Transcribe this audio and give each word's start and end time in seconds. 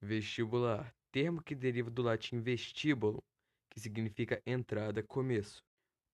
Vestibular, 0.00 0.94
termo 1.10 1.42
que 1.42 1.56
deriva 1.56 1.90
do 1.90 2.02
latim 2.02 2.40
vestíbulo, 2.40 3.18
que 3.68 3.80
significa 3.80 4.40
entrada, 4.46 5.02
começo. 5.02 5.60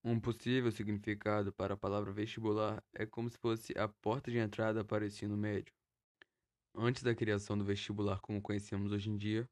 Um 0.03 0.19
possível 0.19 0.71
significado 0.71 1.53
para 1.53 1.75
a 1.75 1.77
palavra 1.77 2.11
vestibular 2.11 2.83
é 2.93 3.05
como 3.05 3.29
se 3.29 3.37
fosse 3.37 3.77
a 3.77 3.87
porta 3.87 4.31
de 4.31 4.37
entrada 4.39 4.83
para 4.83 5.03
o 5.03 5.07
ensino 5.07 5.37
médio. 5.37 5.71
Antes 6.75 7.03
da 7.03 7.13
criação 7.13 7.55
do 7.57 7.63
vestibular 7.63 8.19
como 8.21 8.41
conhecemos 8.41 8.91
hoje 8.91 9.09
em 9.09 9.17
dia, 9.17 9.45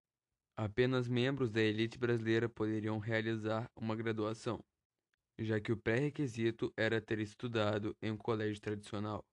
apenas 0.58 1.08
membros 1.08 1.52
da 1.52 1.62
elite 1.62 1.98
brasileira 2.00 2.50
poderiam 2.50 2.98
realizar 2.98 3.68
uma 3.76 3.96
graduação, 3.96 4.60
já 5.40 5.60
que 5.60 5.72
o 5.72 5.78
pré-requisito 5.78 6.74
era 6.76 7.00
ter 7.00 7.20
estudado 7.20 7.96
em 8.02 8.12
um 8.12 8.18
colégio 8.18 8.60
tradicional. 8.60 9.24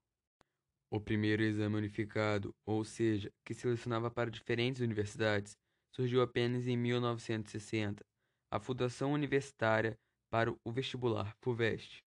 O 0.93 0.99
primeiro 0.99 1.41
exame 1.41 1.77
unificado, 1.77 2.53
ou 2.65 2.83
seja, 2.83 3.31
que 3.45 3.53
selecionava 3.53 4.11
para 4.11 4.29
diferentes 4.29 4.81
universidades, 4.81 5.55
surgiu 5.95 6.21
apenas 6.21 6.67
em 6.67 6.75
1960, 6.75 8.03
a 8.51 8.59
Fundação 8.59 9.13
Universitária 9.13 9.97
para 10.29 10.51
o 10.51 10.71
Vestibular, 10.71 11.33
FUVEST. 11.41 12.03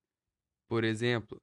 Por 0.68 0.84
exemplo, 0.84 1.38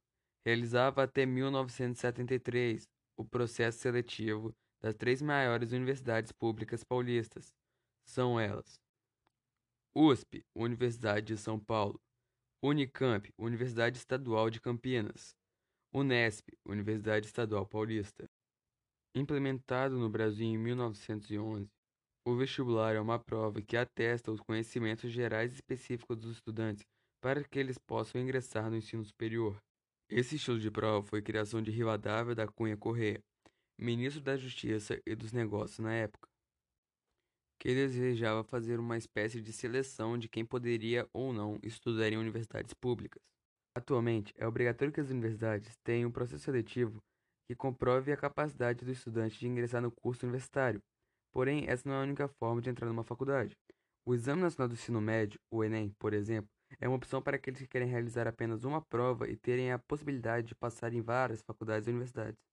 realizava 0.45 1.03
até 1.03 1.25
1973 1.25 2.87
o 3.17 3.25
processo 3.25 3.79
seletivo 3.79 4.53
das 4.79 4.93
três 4.93 5.19
maiores 5.19 5.71
universidades 5.71 6.31
públicas 6.31 6.83
paulistas. 6.83 7.51
São 8.05 8.39
elas: 8.39 8.79
USP, 9.95 10.43
Universidade 10.55 11.27
de 11.33 11.37
São 11.37 11.59
Paulo, 11.59 11.99
Unicamp, 12.63 13.31
Universidade 13.37 13.97
Estadual 13.97 14.49
de 14.51 14.61
Campinas, 14.61 15.35
Unesp, 15.93 16.47
Universidade 16.65 17.25
Estadual 17.25 17.65
Paulista. 17.65 18.23
Implementado 19.13 19.97
no 19.97 20.09
Brasil 20.09 20.47
em 20.47 20.57
1911, 20.57 21.67
o 22.25 22.33
vestibular 22.33 22.95
é 22.95 22.99
uma 23.01 23.19
prova 23.19 23.61
que 23.61 23.75
atesta 23.75 24.31
os 24.31 24.39
conhecimentos 24.39 25.11
gerais 25.11 25.51
específicos 25.51 26.17
dos 26.17 26.31
estudantes 26.37 26.85
para 27.21 27.43
que 27.43 27.59
eles 27.59 27.77
possam 27.77 28.21
ingressar 28.21 28.69
no 28.69 28.77
ensino 28.77 29.03
superior. 29.03 29.57
Esse 30.09 30.37
estilo 30.37 30.59
de 30.59 30.71
prova 30.71 31.05
foi 31.05 31.21
criação 31.21 31.61
de 31.61 31.71
Rivadavia 31.71 32.33
da 32.33 32.47
Cunha 32.47 32.77
Corrêa, 32.77 33.21
ministro 33.77 34.21
da 34.21 34.37
Justiça 34.37 34.97
e 35.05 35.13
dos 35.13 35.33
Negócios 35.33 35.79
na 35.79 35.93
época, 35.93 36.29
que 37.59 37.75
desejava 37.75 38.45
fazer 38.45 38.79
uma 38.79 38.97
espécie 38.97 39.41
de 39.41 39.51
seleção 39.51 40.17
de 40.17 40.29
quem 40.29 40.45
poderia 40.45 41.05
ou 41.11 41.33
não 41.33 41.59
estudar 41.61 42.13
em 42.13 42.17
universidades 42.17 42.73
públicas. 42.73 43.21
Atualmente, 43.73 44.33
é 44.37 44.45
obrigatório 44.45 44.93
que 44.93 44.99
as 44.99 45.09
universidades 45.09 45.77
tenham 45.83 46.09
um 46.09 46.11
processo 46.11 46.43
seletivo 46.43 47.01
que 47.47 47.55
comprove 47.55 48.11
a 48.11 48.17
capacidade 48.17 48.83
do 48.83 48.91
estudante 48.91 49.39
de 49.39 49.47
ingressar 49.47 49.81
no 49.81 49.91
curso 49.91 50.25
universitário. 50.25 50.81
Porém, 51.31 51.65
essa 51.67 51.87
não 51.87 51.95
é 51.95 51.99
a 51.99 52.03
única 52.03 52.27
forma 52.27 52.61
de 52.61 52.69
entrar 52.69 52.87
numa 52.87 53.03
faculdade. 53.03 53.57
O 54.05 54.13
Exame 54.13 54.41
Nacional 54.41 54.67
do 54.67 54.73
Ensino 54.73 54.99
Médio, 54.99 55.39
o 55.49 55.63
Enem, 55.63 55.95
por 55.97 56.13
exemplo, 56.13 56.49
é 56.79 56.87
uma 56.87 56.97
opção 56.97 57.21
para 57.21 57.37
aqueles 57.37 57.59
que 57.59 57.67
querem 57.67 57.87
realizar 57.87 58.27
apenas 58.27 58.63
uma 58.63 58.81
prova 58.81 59.29
e 59.29 59.37
terem 59.37 59.71
a 59.71 59.79
possibilidade 59.79 60.47
de 60.47 60.55
passar 60.55 60.93
em 60.93 61.01
várias 61.01 61.41
faculdades 61.41 61.87
e 61.87 61.91
universidades. 61.91 62.51